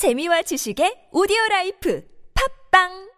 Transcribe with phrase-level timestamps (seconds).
[0.00, 2.02] 재미와 지식의 오디오 life
[2.70, 3.10] 팟빵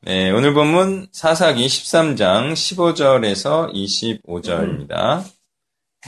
[0.00, 5.22] 네, 오늘 본문 사사기 13장 15절에서 25절입니다.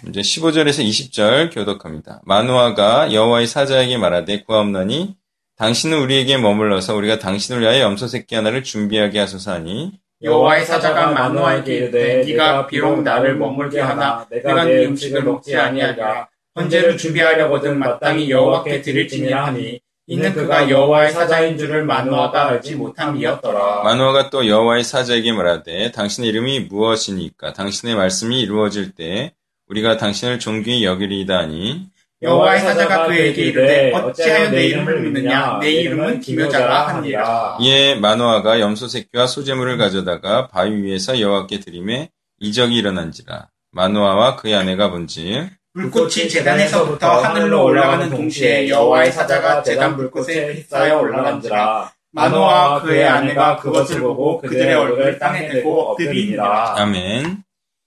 [0.08, 2.22] 이제 15절에서 20절 교독합니다.
[2.24, 5.18] 마노아가 여호와의 사자에게 말하되 구하옵나니
[5.56, 11.74] 당신은 우리에게 머물러서 우리가 당신을 위하여 염소 새끼 하나를 준비하게 하소서 하니 여호와의 사자가 마노아에게
[11.74, 18.80] 이르되 네가 비록 나를 머물게 하나 내가 네 음식을 먹지 아니하리라 헌제를 준비하려거든 마땅히 여호와께
[18.82, 23.82] 드릴지니라 하니 이는 그가 여호와의 사자인 줄을 마누아가 알지 못함이었더라.
[23.84, 27.54] 마누아가 또 여호와의 사자에게 말하되 당신의 이름이 무엇이니까?
[27.54, 29.32] 당신의 말씀이 이루어질 때
[29.68, 31.86] 우리가 당신을 존귀히 여기리이다 하니
[32.20, 35.58] 여호와의 사자가 그에게 이르되 어찌하여 내 이름을 묻느냐?
[35.60, 37.58] 내 이름은 기묘자라 하니라.
[37.60, 43.48] 이에 마노아가 염소 새끼와 소재물을 가져다가 바위 위에서 여호와께 드림에 이적이 일어난지라.
[43.72, 51.92] 마노아와 그의 아내가 본즉 불꽃이 재단에서부터 하늘로 올라가는 동시에 여호와의 사자가 재단 불꽃에 휩싸여 올라간지라
[52.12, 57.42] 마노아와 그의 아내가 그것을 보고 그들의 얼굴을 땅에 대고 엎드리니라 아멘.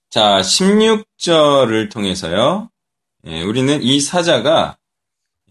[0.09, 2.69] 자, 16절을 통해서요.
[3.25, 4.77] 예, 우리는 이 사자가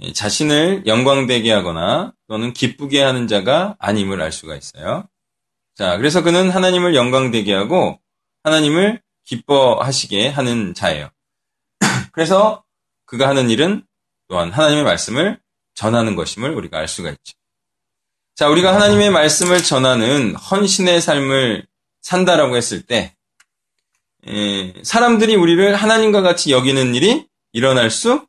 [0.03, 5.09] 예, 자신을 영광되게 하거나 또는 기쁘게 하는 자가 아님을 알 수가 있어요.
[5.75, 7.99] 자, 그래서 그는 하나님을 영광되게 하고
[8.45, 11.09] 하나님을 기뻐하시게 하는 자예요.
[12.17, 12.65] 그래서
[13.05, 13.87] 그가 하는 일은
[14.27, 15.39] 또한 하나님의 말씀을
[15.75, 17.35] 전하는 것임을 우리가 알 수가 있죠.
[18.35, 21.67] 자, 우리가 하나님의 말씀을 전하는 헌신의 삶을
[22.01, 23.15] 산다라고 했을 때,
[24.27, 28.27] 에, 사람들이 우리를 하나님과 같이 여기는 일이 일어날 수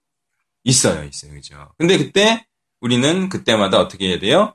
[0.65, 1.73] 있어요, 있어요, 그죠?
[1.77, 2.45] 근데 그때
[2.81, 4.53] 우리는 그때마다 어떻게 해야 돼요?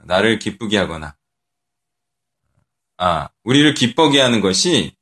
[0.00, 1.16] 나를 기쁘게 하거나,
[2.96, 4.96] 아, 우리를 기쁘게 하는 것이,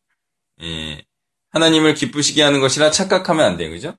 [0.60, 1.05] 에,
[1.56, 3.96] 하나님을 기쁘시게 하는 것이라 착각하면 안 돼요, 그죠?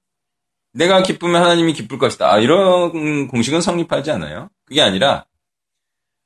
[0.73, 2.31] 내가 기쁘면 하나님이 기쁠 것이다.
[2.31, 4.49] 아, 이런 공식은 성립하지 않아요.
[4.65, 5.25] 그게 아니라,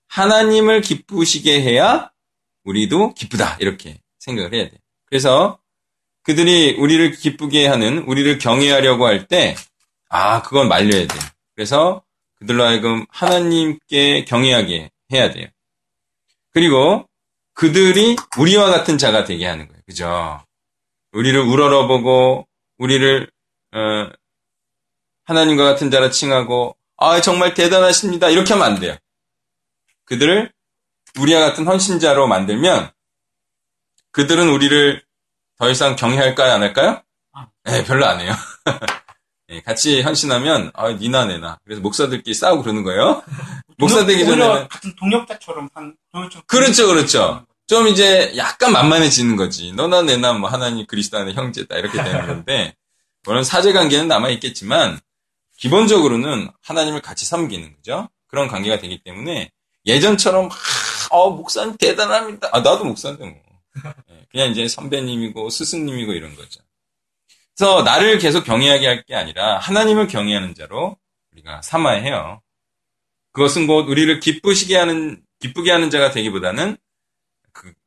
[0.08, 2.12] 하나님을 기쁘시게 해야
[2.66, 3.56] 우리도 기쁘다.
[3.62, 4.78] 이렇게 생각을 해야 돼요.
[5.06, 5.58] 그래서
[6.24, 9.56] 그들이 우리를 기쁘게 하는, 우리를 경외하려고 할 때,
[10.10, 11.22] 아, 그건 말려야 돼요.
[11.56, 12.04] 그래서
[12.40, 15.48] 그들로 하여금 하나님께 경외하게 해야 돼요.
[16.52, 17.08] 그리고
[17.54, 19.82] 그들이 우리와 같은 자가 되게 하는 거예요.
[19.86, 20.42] 그죠?
[21.14, 23.30] 우리를 우러러보고, 우리를,
[23.74, 24.10] 어,
[25.26, 28.30] 하나님과 같은 자라 칭하고, 아, 정말 대단하십니다.
[28.30, 28.96] 이렇게 하면 안 돼요.
[30.06, 30.52] 그들을
[31.20, 32.92] 우리와 같은 헌신자로 만들면
[34.12, 35.04] 그들은 우리를
[35.58, 37.02] 더 이상 경외할까요, 안 할까요?
[37.64, 38.34] 네, 별로 안 해요.
[39.48, 41.60] 네, 같이 헌신하면 아, 니나 내나.
[41.64, 43.24] 그래서 목사들끼리 싸우고 그러는 거예요.
[43.78, 47.46] 목사 되기 오히려 전에는 같은 동력자처럼 한 동력자 그렇죠, 그렇죠.
[47.72, 49.72] 좀 이제 약간 만만해지는 거지.
[49.72, 52.76] 너나 내나 뭐 하나님 그리스도 안에 형제다 이렇게 되는 건데
[53.24, 55.00] 물론 사제 관계는 남아 있겠지만
[55.58, 58.10] 기본적으로는 하나님을 같이 섬기는 거죠.
[58.28, 59.52] 그런 관계가 되기 때문에
[59.86, 60.56] 예전처럼 아,
[61.12, 62.50] 어, 목사님 대단합니다.
[62.52, 63.36] 아 나도 목사인데 뭐.
[64.10, 66.60] 예, 그냥 이제 선배님이고 스승님이고 이런 거죠.
[67.56, 70.98] 그래서 나를 계속 경외하게 할 게 아니라 하나님을 경외하는 자로
[71.32, 72.42] 우리가 삼아야 해요.
[73.32, 76.76] 그것은 곧 우리를 기쁘시게 하는 기쁘게 하는 자가 되기보다는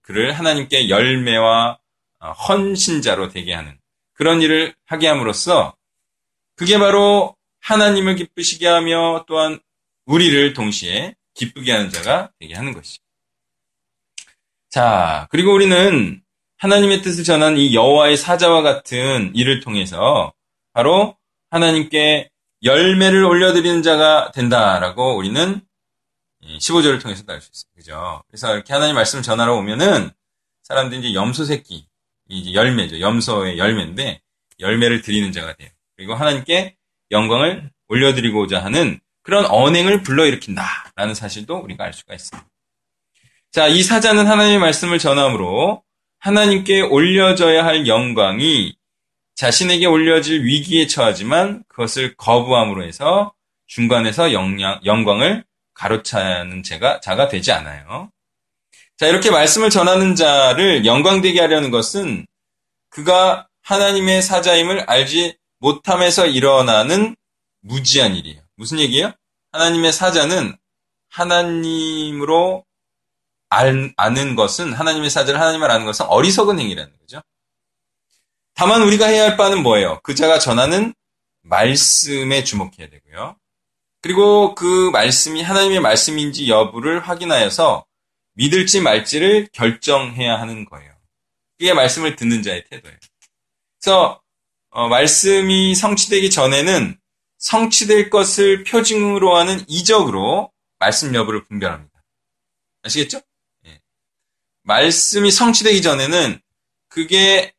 [0.05, 1.79] 그, 그를 하나님께 열매와
[2.21, 3.77] 어, 헌신자로 되게 하는
[4.13, 5.75] 그런 일을 하게 함으로써
[6.55, 9.59] 그게 바로 하나님을 기쁘시게 하며 또한
[10.07, 13.03] 우리를 동시에 기쁘게 하는 자가 되게 하는 것이죠.
[14.69, 16.23] 자, 그리고 우리는
[16.59, 20.33] 하나님의 뜻을 전하는 이 여호와의 사자와 같은 일을 통해서
[20.73, 21.17] 바로
[21.51, 22.31] 하나님께
[22.63, 25.61] 열매를 올려드리는 자가 된다라고 우리는
[26.59, 27.71] 15절을 통해서도 알 수 있어요.
[27.75, 28.23] 그죠?
[28.29, 30.11] 그래서 이렇게 하나님 말씀을 전하러 오면은
[30.63, 31.87] 사람들이 이제 염소 새끼,
[32.29, 33.01] 이제 열매죠.
[33.01, 34.21] 염소의 열매인데
[34.61, 35.69] 열매를 드리는 자가 돼요.
[35.97, 36.77] 그리고 하나님께
[37.11, 42.49] 영광을 올려드리고자 하는 그런 언행을 불러일으킨다라는 사실도 우리가 알 수가 있습니다.
[43.53, 45.83] 자, 이 사자는 하나님의 말씀을 전함으로
[46.19, 48.75] 하나님께 올려져야 할 영광이
[49.35, 53.35] 자신에게 올려질 위기에 처하지만 그것을 거부함으로 해서
[53.67, 58.11] 중간에서 영광을 가로차는 자가, 자가 되지 않아요.
[58.97, 62.27] 자, 이렇게 말씀을 전하는 자를 영광되게 하려는 것은
[62.91, 67.17] 그가 하나님의 사자임을 알지 못함에서 일어나는
[67.61, 68.41] 무지한 일이에요.
[68.57, 69.13] 무슨 얘기예요?
[69.53, 70.57] 하나님의 사자는
[71.11, 72.65] 하나님으로
[73.49, 77.23] 알, 아는 것은 하나님의 사자를 하나님을 아는 것은 어리석은 행위라는 거죠.
[78.55, 80.01] 다만 우리가 해야 할 바는 뭐예요?
[80.03, 80.95] 그자가 전하는
[81.43, 83.37] 말씀에 주목해야 되고요.
[84.05, 87.87] 그리고 그 말씀이 하나님의 말씀인지 여부를 확인하여서
[88.35, 90.93] 믿을지 말지를 결정해야 하는 거예요.
[91.57, 92.99] 그게 말씀을 듣는 자의 태도예요.
[93.81, 94.21] 그래서
[94.69, 96.99] 어, 말씀이 성취되기 전에는
[97.39, 102.05] 성취될 것을 표징으로 하는 이적으로 말씀 여부를 분별합니다.
[102.83, 103.23] 아시겠죠?
[103.65, 103.81] 예.
[104.65, 106.43] 말씀이 성취되기 전에는
[106.89, 107.55] 그게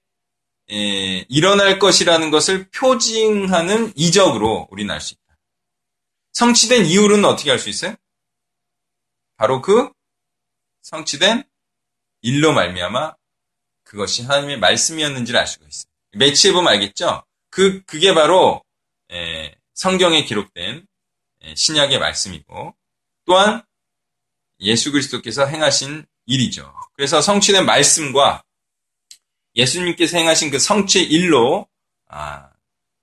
[0.70, 5.25] 예, 일어날 것이라는 것을 표징하는 이적으로 우리는 알 수 있다.
[6.36, 7.96] 성취된 이유는 어떻게 알 수 있어요?
[9.38, 9.90] 바로 그
[10.82, 11.44] 성취된
[12.22, 13.16] 일로 말미암아
[13.84, 15.90] 그것이 하나님의 말씀이었는지를 알 수가 있어요.
[16.12, 17.24] 매치해 보면 알겠죠?
[17.50, 18.64] 그 그게 바로
[19.12, 20.86] 예, 성경에 기록된
[21.44, 22.76] 예, 신약의 말씀이고
[23.24, 23.64] 또한
[24.60, 26.74] 예수 그리스도께서 행하신 일이죠.
[26.94, 28.44] 그래서 성취된 말씀과
[29.56, 31.68] 예수님께서 행하신 그 성취의 일로
[32.08, 32.50] 아,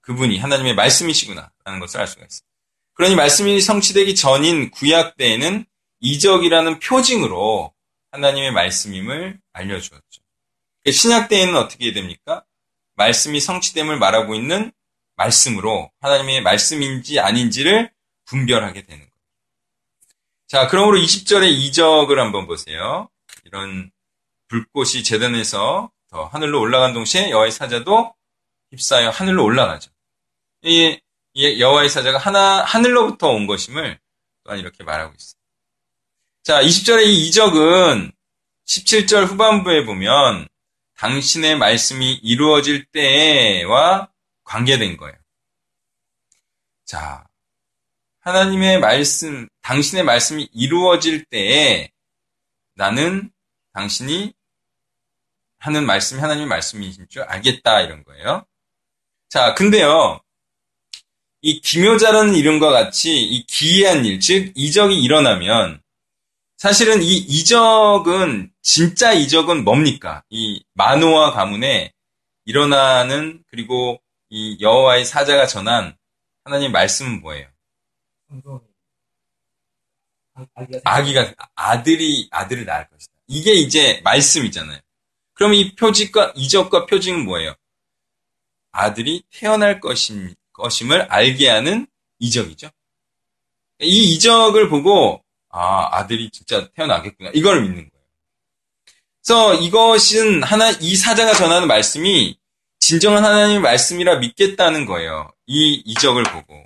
[0.02, 2.52] 그분이 하나님의 말씀이시구나라는 것을 알 수가 있어요.
[2.94, 5.65] 그러니 말씀이 성취되기 전인 구약 때에는
[6.00, 7.73] 이적이라는 표징으로
[8.11, 10.23] 하나님의 말씀임을 알려주었죠.
[10.91, 12.44] 신약 때에는 어떻게 됩니까?
[12.94, 14.73] 말씀이 성취됨을 말하고 있는
[15.17, 17.91] 말씀으로 하나님의 말씀인지 아닌지를
[18.27, 19.12] 분별하게 되는 거예요.
[20.49, 23.09] 자, 그러므로 20절의 이적을 한번 보세요.
[23.44, 23.91] 이런
[24.49, 28.15] 불꽃이 재단에서 더 하늘로 올라간 동시에 여호와의 사자도
[28.71, 29.91] 휩싸여 하늘로 올라가죠.
[30.62, 31.00] 이, 이
[31.37, 33.99] 여호와의 사자가 하나 하늘로부터 온 것임을
[34.44, 35.40] 또한 이렇게 말하고 있어요.
[36.43, 38.12] 자, 20절의 이 이적은
[38.67, 40.49] 17절 후반부에 보면
[40.96, 44.08] 당신의 말씀이 이루어질 때와
[44.44, 45.17] 관계된 거예요.
[46.84, 47.26] 자,
[48.20, 51.90] 하나님의 말씀, 당신의 말씀이 이루어질 때에
[52.75, 53.31] 나는
[53.73, 54.32] 당신이
[55.58, 58.44] 하는 말씀이 하나님의 말씀이신 줄 알겠다 이런 거예요.
[59.29, 60.22] 자, 근데요.
[61.43, 65.83] 이 기묘자라는 이름과 같이 이 기이한 일, 즉 이적이 일어나면
[66.56, 70.23] 사실은 이 이적은 진짜 이적은 뭡니까?
[70.31, 71.93] 이 만호와 가문에
[72.44, 74.00] 일어나는 그리고
[74.31, 75.97] 이 여호와의 사자가 전한
[76.44, 77.49] 하나님 말씀은 뭐예요?
[80.85, 83.12] 아기가 아들이 아들을 낳을 것이다.
[83.27, 84.79] 이게 이제 말씀이잖아요.
[85.35, 87.55] 그럼 이 표직과 이적과 표징은 뭐예요?
[88.71, 91.87] 아들이 태어날 것임, 것임을 알게 하는
[92.19, 92.71] 이적이죠.
[93.81, 97.93] 이 이적을 보고 아 아들이 진짜 태어나겠구나 이걸 믿는 거예요.
[99.25, 102.37] 그래서 이것은 하나 이 사자가 전하는 말씀이
[102.81, 105.33] 진정한 하나님의 말씀이라 믿겠다는 거예요.
[105.47, 106.65] 이 이적을 보고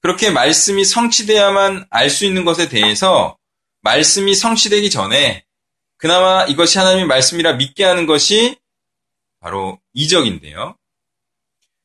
[0.00, 3.38] 그렇게 말씀이 성취돼야만 알 수 있는 것에 대해서
[3.80, 5.44] 말씀이 성취되기 전에
[5.96, 8.56] 그나마 이것이 하나님의 말씀이라 믿게 하는 것이
[9.40, 10.76] 바로 이적인데요.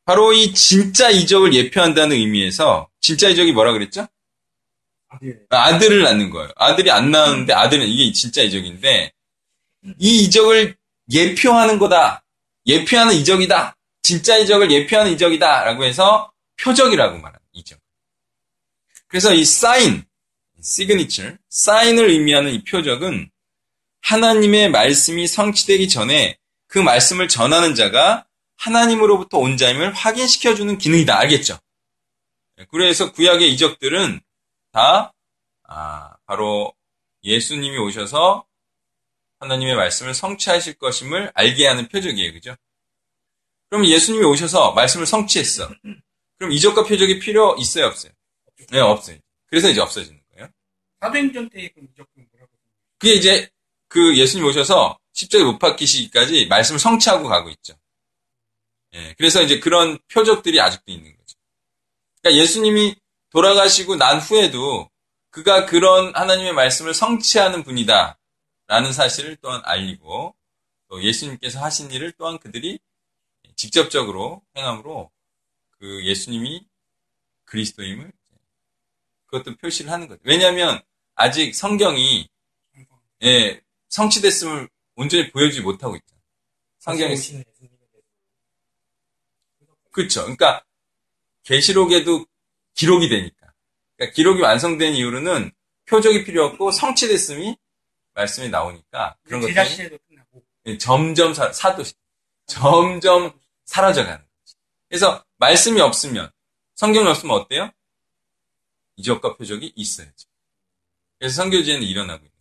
[0.10, 4.08] 바로 이 진짜 이적을 예표한다는 의미에서 진짜 이적이 뭐라 그랬죠?
[5.08, 5.46] 아들.
[5.52, 6.50] 아들을 낳는 거예요.
[6.56, 9.12] 아들이 안 낳았는데 아들은 이게 진짜 이적인데
[10.00, 10.76] 이 이적을
[11.12, 12.24] 예표하는 거다.
[12.66, 13.78] 예표하는 이적이다.
[14.02, 15.66] 진짜 이적을 예표하는 이적이다.
[15.66, 17.78] 라고 해서 표적이라고 말하는 이적.
[19.10, 20.04] 그래서 이 사인,
[20.60, 23.30] 시그니처, 사인을 의미하는 이 표적은
[24.02, 28.26] 하나님의 말씀이 성취되기 전에 그 말씀을 전하는 자가
[28.60, 31.18] 하나님으로부터 온 자임을 확인시켜주는 기능이다.
[31.18, 31.58] 알겠죠?
[32.72, 34.20] 그래서 구약의 이적들은
[34.72, 35.14] 다
[35.64, 36.74] 아, 바로
[37.24, 38.46] 예수님이 오셔서
[39.40, 42.34] 하나님의 말씀을 성취하실 것임을 알게 하는 표적이에요.
[42.34, 42.56] 그죠?
[43.70, 45.70] 그럼 예수님이 오셔서 말씀을 성취했어.
[46.38, 48.12] 그럼 이적과 표적이 필요 있어요, 없어요?
[48.72, 49.18] 네, 없어요.
[49.46, 50.50] 그래서 이제 없어지는 거예요.
[51.00, 52.52] 사도행전 때의 그 이적은 뭐라고?
[52.98, 53.50] 그게 이제
[53.88, 57.79] 그 예수님 오셔서 십자가에 못 박히시기까지 말씀을 성취하고 가고 있죠.
[58.94, 61.38] 예, 그래서 이제 그런 표적들이 아직도 있는 거죠.
[62.22, 62.96] 그러니까 예수님이
[63.30, 64.90] 돌아가시고 난 후에도
[65.30, 68.18] 그가 그런 하나님의 말씀을 성취하는 분이다.
[68.68, 70.36] 라는 사실을 또한 알리고
[70.90, 72.80] 또 예수님께서 하신 일을 또한 그들이
[73.56, 75.12] 직접적으로 행함으로
[75.80, 76.66] 그 예수님이
[77.46, 78.12] 그리스도임을
[79.26, 80.22] 그것도 표시를 하는 거죠.
[80.24, 80.82] 왜냐하면
[81.16, 82.28] 아직 성경이
[83.24, 86.24] 예, 성취됐음을 온전히 보여주지 못하고 있잖아요.
[86.80, 87.18] 성경이
[89.92, 90.22] 그렇죠.
[90.22, 90.64] 그러니까
[91.44, 92.26] 계시록에도
[92.76, 93.54] 기록이 되니까.
[93.96, 95.52] 그러니까 기록이 완성된 이후로는
[95.86, 97.58] 표적이 필요 없고 성취됐음이
[98.14, 100.00] 말씀이 나오니까 그런 것들이
[100.66, 101.84] 예, 점점 사, 사도
[102.46, 103.32] 점점
[103.66, 104.56] 사라져가는 거지.
[104.88, 106.32] 그래서 말씀이 없으면
[106.76, 107.72] 성경이 없으면 어때요?
[108.98, 110.28] 이적과 표적이 있어야죠.
[111.18, 112.32] 그래서 성교지에는 일어나고 있는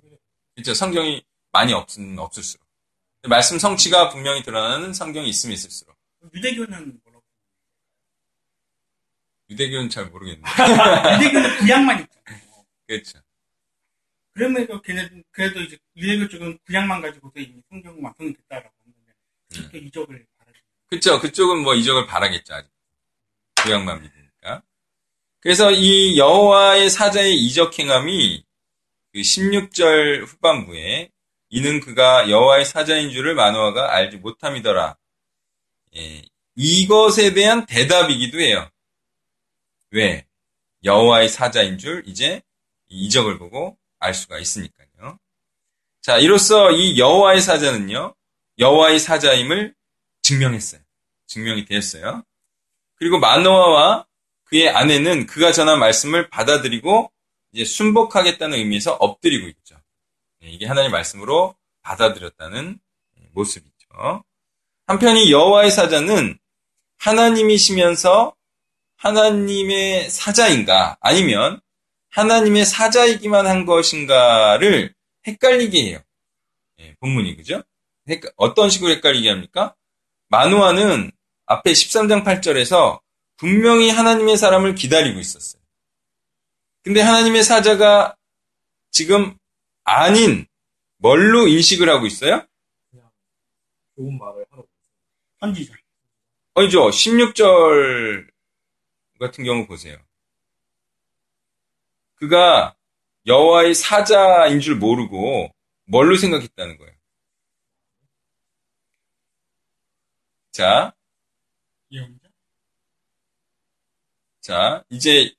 [0.00, 0.18] 거죠.
[0.54, 0.74] 그렇죠.
[0.74, 2.66] 성경이 많이 없은 없을수록
[3.28, 5.95] 말씀 성취가 분명히 드러나는 성경이 있으면 있을수록
[6.34, 7.24] 유대교는 뭐라고?
[9.50, 10.48] 유대교는 잘 모르겠는데.
[11.16, 12.64] 유대교는 구약만 있잖아요.
[12.86, 13.20] 그렇죠.
[14.32, 19.86] 그러면서 걔네 그래도 이제 유대교 쪽은 구약만 가지고도 이미 성경 완성이 됐다라고 하는데 음.
[19.86, 20.58] 이적을 바라죠.
[20.88, 21.20] 그렇죠.
[21.20, 22.54] 그쪽은 뭐 이적을 바라겠죠.
[22.54, 22.70] 아직.
[23.62, 24.62] 구약만 믿으니까.
[25.40, 28.44] 그래서 이 여호와의 사자의 이적 행함이
[29.12, 31.10] 그 16절 후반부에
[31.48, 34.96] 이는 그가 여호와의 사자인 줄을 마노아가 알지 못함이더라.
[35.96, 36.22] 예,
[36.54, 38.68] 이것에 대한 대답이기도 해요.
[39.90, 40.26] 왜?
[40.84, 42.42] 여호와의 사자인 줄 이제
[42.88, 45.18] 이적을 보고 알 수가 있으니까요.
[46.00, 48.14] 자, 이로써 이 여호와의 사자는요.
[48.58, 49.74] 여호와의 사자임을
[50.22, 50.80] 증명했어요.
[51.26, 52.22] 증명이 되었어요.
[52.94, 54.06] 그리고 마노아와
[54.44, 57.12] 그의 아내는 그가 전한 말씀을 받아들이고
[57.52, 59.76] 이제 순복하겠다는 의미에서 엎드리고 있죠.
[60.40, 62.78] 네, 이게 하나님의 말씀으로 받아들였다는
[63.32, 64.24] 모습이죠.
[64.86, 66.38] 한편 이 여호와의 사자는
[66.98, 68.34] 하나님이시면서
[68.96, 71.60] 하나님의 사자인가 아니면
[72.10, 74.94] 하나님의 사자이기만 한 것인가를
[75.26, 75.98] 헷갈리게 해요.
[76.78, 77.62] 예, 본문이 그죠?
[78.36, 79.74] 어떤 식으로 헷갈리게 합니까?
[80.28, 81.10] 마누아는
[81.46, 83.00] 앞에 13장 8절에서
[83.36, 85.60] 분명히 하나님의 사람을 기다리고 있었어요.
[86.82, 88.16] 근데 하나님의 사자가
[88.92, 89.36] 지금
[89.84, 90.46] 아닌
[90.98, 92.46] 뭘로 인식을 하고 있어요?
[93.96, 94.45] 좋은 말을
[95.46, 95.74] 선지자.
[96.54, 96.88] 아니죠.
[96.88, 98.28] 16절
[99.20, 99.98] 같은 경우 보세요.
[102.16, 102.74] 그가
[103.26, 105.50] 여호와의 사자인 줄 모르고
[105.84, 106.92] 뭘로 생각했다는 거예요.
[110.50, 110.92] 자.
[114.40, 115.34] 자, 이제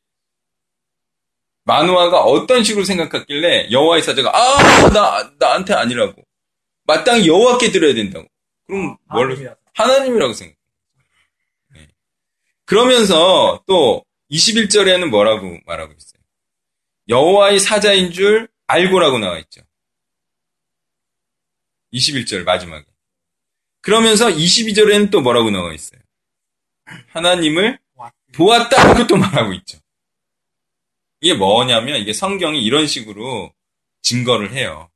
[1.64, 6.24] 마누아가 어떤 식으로 생각했길래 여호와의 사자가 아, 나 나한테 아니라고.
[6.84, 8.28] 마땅히 여호와께 드려야 된다고.
[8.66, 9.36] 그럼 뭘로
[9.78, 10.58] 하나님이라고 생각.
[11.74, 11.88] 네.
[12.66, 16.22] 그러면서 또 21절에는 뭐라고 말하고 있어요?
[17.08, 19.62] 여호와의 사자인 줄 알고라고 나와 있죠.
[21.94, 22.86] 21절 마지막에.
[23.82, 26.02] 그러면서 22절에는 또 뭐라고 나와 있어요?
[27.10, 27.80] 하나님을
[28.34, 29.78] 보았다고 또 말하고 있죠.
[31.22, 33.54] 이게 뭐냐면 이게 성경이 이런 식으로
[34.02, 34.90] 증거를 해요.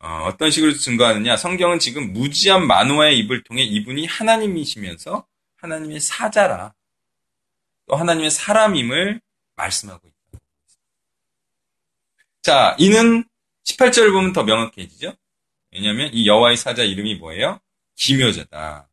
[0.00, 1.36] 어, 떤 식으로 증거하느냐?
[1.36, 5.26] 성경은 지금 무지한 만화의 입을 통해 이분이 하나님이시면서
[5.56, 6.74] 하나님의 사자라
[7.86, 9.20] 또 하나님의 사람임을
[9.56, 10.40] 말씀하고 있다.
[12.42, 13.24] 자, 이는
[13.64, 15.14] 18절을 보면 더 명확해지죠?
[15.72, 17.60] 왜냐하면 이 여호와의 사자 이름이 뭐예요?
[17.96, 18.88] 기묘자다.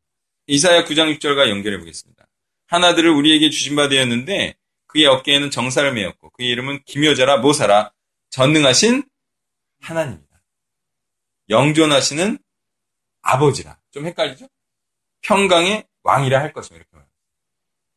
[0.48, 2.28] 이사야 9장 6절과 연결해 보겠습니다.
[2.68, 4.56] 하나들을 우리에게 주신 바 되었는데
[4.88, 7.94] 그의 어깨에는 정사를 메었고 그의 이름은 기묘자라 모사라
[8.30, 9.04] 전능하신
[9.82, 10.27] 하나님이다.
[11.50, 12.38] 영존하시는
[13.22, 13.78] 아버지라.
[13.92, 14.48] 좀 헷갈리죠?
[15.22, 17.18] 평강의 왕이라 할 것이며 이렇게 말합니다.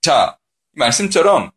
[0.00, 0.38] 자,
[0.74, 1.50] 이 말씀처럼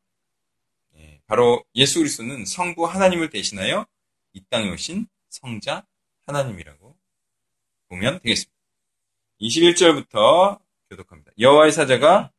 [0.98, 3.86] 예, 바로 예수 그리스도는 성부 하나님을 대신하여
[4.34, 5.86] 이 땅에 오신 성자
[6.28, 6.96] 하나님이라고
[7.90, 8.52] 보면 되겠습니다.
[9.42, 10.60] 21절부터
[10.90, 11.32] 교독합니다.
[11.40, 12.32] 여호와의 사자가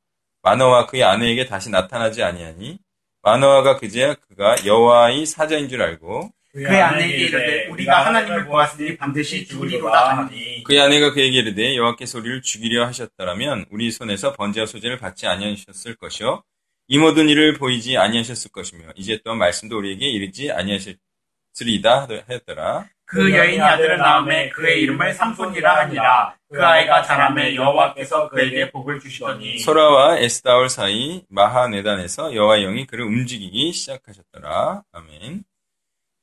[0.42, 2.78] 마노와 그의 아내에게 다시 나타나지 아니하니
[3.22, 10.18] 마노아가 그제야 그가 여호와의 사자인 줄 알고 그의 아내에게 이르되 우리가 하나님을 보았으니 반드시 죽으리로다
[10.18, 15.96] 하니 그의 아내가 그에게 이르되 여호와께서 우리를 죽이려 하셨더라면 우리 손에서 번제와 소제를 받지 아니하셨을
[15.96, 16.44] 것이요
[16.86, 23.60] 이 모든 일을 보이지 아니하셨을 것이며 이제 또한 말씀도 우리에게 이르지 아니하셨으리이다 하였더라 그 여인이
[23.60, 26.34] 아들을 낳음에 그의 이름을 삼손이라 하니라.
[26.50, 33.72] 그 아이가 자라매 여호와께서 그에게 복을 주시더니 소라와 에스다올 사이 마하네단에서 여호와의 영이 그를 움직이기
[33.72, 34.84] 시작하셨더라.
[34.92, 35.44] 아멘.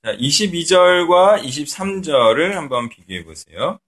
[0.03, 3.79] 자, 22절과 23절을 한번 비교해 보세요.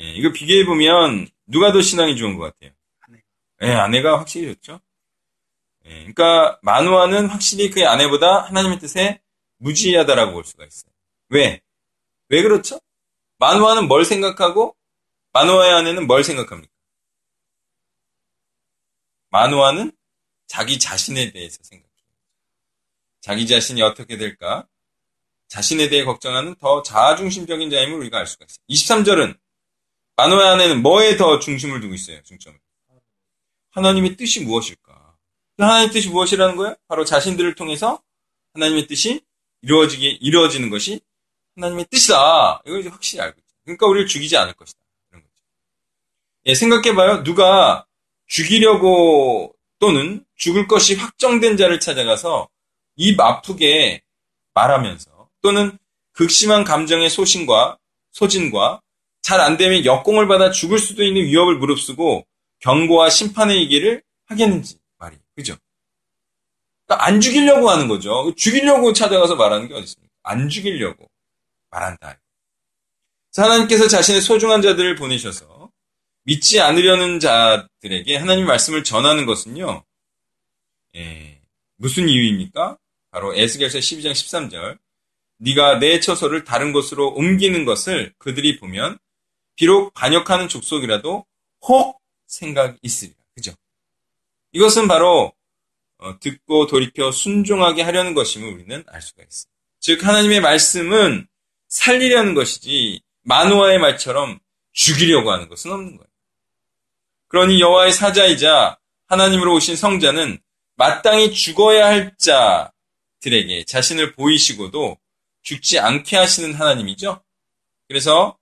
[0.00, 2.70] 예, 이거 비교해 보면 누가 더 신앙이 좋은 것 같아요?
[3.00, 3.24] 아내가.
[3.62, 4.80] 예, 아내가 확실히 좋죠.
[5.86, 9.20] 예, 그러니까 마누아는 확실히 그의 아내보다 하나님의 뜻에
[9.58, 10.92] 무지하다라고 볼 수가 있어요.
[11.30, 11.60] 왜?
[12.28, 12.80] 왜 그렇죠?
[13.38, 14.76] 만화는 뭘 생각하고
[15.32, 16.72] 만화의 아내는 뭘 생각합니까?
[19.30, 19.90] 만화는
[20.46, 21.90] 자기 자신에 대해서 생각해요.
[23.20, 24.68] 자기 자신이 어떻게 될까?
[25.52, 28.64] 자신에 대해 걱정하는 더 자아중심적인 자임을 우리가 알 수가 있어요.
[28.70, 29.38] 23절은
[30.16, 32.22] 만화의 아내는 뭐에 더 중심을 두고 있어요?
[32.22, 32.58] 중점을.
[33.72, 35.18] 하나님의 뜻이 무엇일까?
[35.58, 36.74] 하나님의 뜻이 무엇이라는 거예요?
[36.88, 38.02] 바로 자신들을 통해서
[38.54, 39.20] 하나님의 뜻이
[39.60, 41.02] 이루어지게 이루어지는 것이
[41.56, 42.62] 하나님의 뜻이다.
[42.64, 43.54] 이걸 이제 확실히 알고 있죠.
[43.64, 44.80] 그러니까 우리를 죽이지 않을 것이다.
[45.10, 45.34] 이런 거죠.
[46.46, 47.24] 예, 생각해봐요.
[47.24, 47.84] 누가
[48.26, 52.48] 죽이려고 또는 죽을 것이 확정된 자를 찾아가서
[52.96, 54.00] 입 아프게
[54.54, 55.11] 말하면서
[55.42, 55.76] 또는
[56.12, 57.78] 극심한 감정의 소신과
[58.12, 58.80] 소진과
[59.22, 62.26] 잘 안 되면 역공을 받아 죽을 수도 있는 위협을 무릅쓰고
[62.60, 65.56] 경고와 심판의 얘기를 하겠는지 말이 그죠?
[66.86, 68.34] 그러니까 안 죽이려고 하는 거죠.
[68.36, 70.12] 죽이려고 찾아가서 말하는 게 어디 있습니까?
[70.22, 71.08] 안 죽이려고.
[71.70, 72.18] 말한다.
[73.36, 75.70] 하나님께서 자신의 소중한 자들을 보내셔서
[76.24, 79.82] 믿지 않으려는 자들에게 하나님 말씀을 전하는 것은요,
[80.96, 81.40] 예,
[81.76, 82.76] 무슨 이유입니까?
[83.10, 84.78] 바로 에스겔서 12장 13절.
[85.42, 88.98] 네가 내 처소를 다른 곳으로 옮기는 것을 그들이 보면
[89.56, 91.26] 비록 반역하는 족속이라도
[91.62, 93.16] 혹 생각이 있으리라.
[93.34, 93.52] 그죠?
[94.52, 95.32] 이것은 바로
[95.98, 99.52] 어, 듣고 돌이켜 순종하게 하려는 것임을 우리는 알 수가 있습니다.
[99.80, 101.26] 즉 하나님의 말씀은
[101.68, 104.38] 살리려는 것이지 마누아의 말처럼
[104.72, 106.08] 죽이려고 하는 것은 없는 거예요.
[107.28, 110.38] 그러니 여호와의 사자이자 하나님으로 오신 성자는
[110.76, 114.98] 마땅히 죽어야 할 자들에게 자신을 보이시고도
[115.42, 117.22] 죽지 않게 하시는 하나님이죠.
[117.88, 118.38] 그래서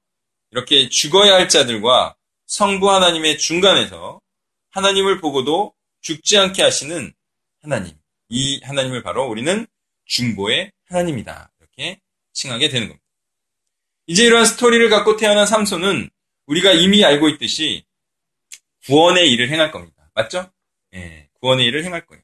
[0.51, 2.17] 이렇게 죽어야 할 자들과
[2.47, 4.21] 성부 하나님의 중간에서
[4.71, 7.13] 하나님을 보고도 죽지 않게 하시는
[7.63, 7.95] 하나님.
[8.29, 9.67] 이 하나님을 바로 우리는
[10.07, 11.53] 중보의 하나님이다.
[11.61, 12.01] 이렇게
[12.33, 13.05] 칭하게 되는 겁니다.
[14.07, 16.11] 이제 이러한 스토리를 갖고 태어난 삼손은
[16.47, 17.85] 우리가 이미 알고 있듯이
[18.87, 20.11] 구원의 일을 행할 겁니다.
[20.15, 20.51] 맞죠?
[20.95, 22.23] 예, 구원의 일을 행할 거예요.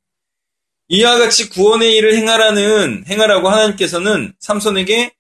[0.89, 5.13] 이와 같이 구원의 일을 행하라는 행하라고 하나님께서는 삼손에게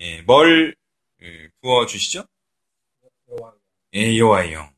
[0.00, 0.76] 예, 뭘
[1.22, 2.24] 예, 부어 주시죠?
[3.94, 4.70] 예, 여호와의 영,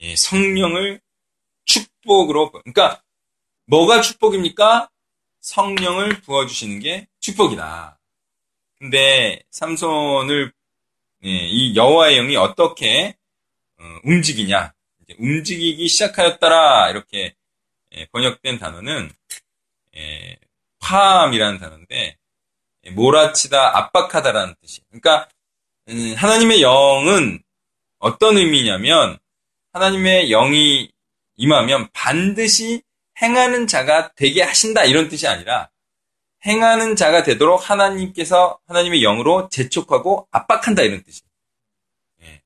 [0.00, 1.00] 예, 성령을
[1.66, 3.02] 축복으로 그러니까
[3.66, 4.88] 뭐가 축복입니까?
[5.40, 7.98] 성령을 부어 주시는 게 축복이다.
[8.78, 10.52] 근데 삼손을
[11.24, 13.16] 예, 이 여호와의 영이 어떻게
[13.78, 14.72] 어, 움직이냐?
[15.18, 17.34] 움직이기 시작하였더라 이렇게
[17.94, 19.10] 예, 번역된 단어는
[19.96, 20.36] 예,
[20.80, 22.16] 파암이라는 단어인데
[22.84, 24.82] 예, 몰아치다, 압박하다라는 뜻이.
[24.88, 25.28] 그러니까
[25.88, 27.42] 음, 하나님의 영은
[27.98, 29.18] 어떤 의미냐면
[29.72, 30.90] 하나님의 영이
[31.36, 32.82] 임하면 반드시
[33.20, 35.70] 행하는 자가 되게 하신다 이런 뜻이 아니라
[36.44, 41.28] 행하는 자가 되도록 하나님께서 하나님의 영으로 재촉하고 압박한다 이런 뜻이에요.
[42.22, 42.42] 예.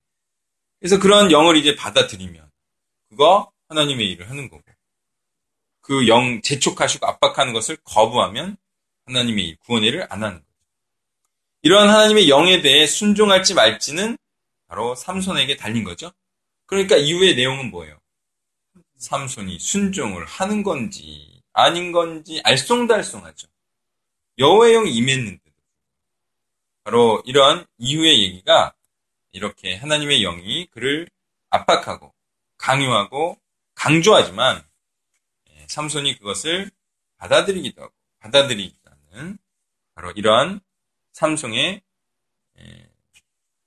[0.78, 2.50] 그래서 그런 영을 이제 받아들이면
[3.08, 4.62] 그거 하나님의 일을 하는 거고
[5.86, 8.56] 그 영 재촉하시고 압박하는 것을 거부하면
[9.06, 10.46] 하나님의 일, 구원의 일을 안 하는 거죠.
[11.62, 14.18] 이러한 하나님의 영에 대해 순종할지 말지는
[14.66, 16.10] 바로 삼손에게 달린 거죠.
[16.66, 18.00] 그러니까 이후의 내용은 뭐예요?
[18.96, 23.46] 삼손이 순종을 하는 건지 아닌 건지 알쏭달쏭하죠.
[24.38, 25.52] 여호와의 영이 임했는데도
[26.82, 28.74] 바로 이러한 이후의 얘기가
[29.30, 31.08] 이렇게 하나님의 영이 그를
[31.50, 32.12] 압박하고
[32.58, 33.38] 강요하고
[33.76, 34.65] 강조하지만 예,
[35.68, 36.70] 삼손이 그것을
[37.18, 38.78] 받아들이기도 하고 받아들이지
[39.12, 39.38] 않는
[39.94, 40.60] 바로 이러한
[41.12, 41.82] 삼손의
[42.58, 42.88] 예,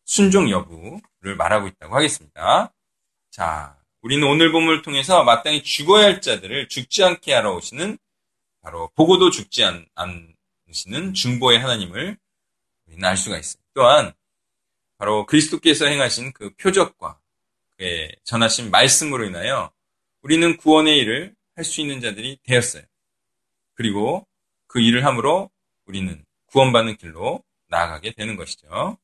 [0.05, 2.73] 순종 여부를 말하고 있다고 하겠습니다.
[3.29, 7.97] 자, 우리는 오늘 본문을 통해서 마땅히 죽어야 할 자들을 죽지 않게 하러 오시는
[8.62, 12.17] 바로 보고도 죽지 않, 않으시는 중보의 하나님을
[12.85, 13.69] 우리는 알 수가 있습니다.
[13.73, 14.13] 또한
[14.97, 17.19] 바로 그리스도께서 행하신 그 표적과
[17.77, 19.71] 그의 전하신 말씀으로 인하여
[20.21, 22.84] 우리는 구원의 일을 할 수 있는 자들이 되었어요.
[23.74, 24.26] 그리고
[24.67, 25.50] 그 일을 함으로
[25.86, 28.98] 우리는 구원받는 길로 나아가게 되는 것이죠.